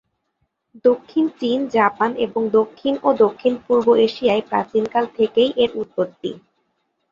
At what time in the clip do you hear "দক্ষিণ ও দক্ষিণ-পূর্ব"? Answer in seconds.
2.51-3.87